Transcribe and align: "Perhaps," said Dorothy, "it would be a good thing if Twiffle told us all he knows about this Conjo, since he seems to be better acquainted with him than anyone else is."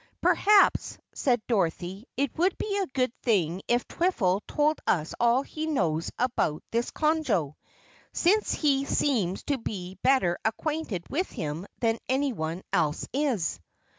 "Perhaps," 0.19 0.97
said 1.13 1.45
Dorothy, 1.45 2.07
"it 2.17 2.35
would 2.35 2.57
be 2.57 2.75
a 2.79 2.87
good 2.87 3.13
thing 3.21 3.61
if 3.67 3.87
Twiffle 3.87 4.41
told 4.47 4.79
us 4.87 5.13
all 5.19 5.43
he 5.43 5.67
knows 5.67 6.09
about 6.17 6.63
this 6.71 6.89
Conjo, 6.89 7.53
since 8.11 8.51
he 8.51 8.83
seems 8.85 9.43
to 9.43 9.59
be 9.59 9.99
better 10.01 10.39
acquainted 10.43 11.07
with 11.11 11.29
him 11.29 11.67
than 11.81 11.99
anyone 12.09 12.63
else 12.73 13.07
is." 13.13 13.59